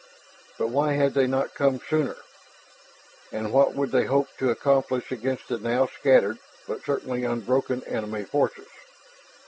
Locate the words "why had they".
0.69-1.27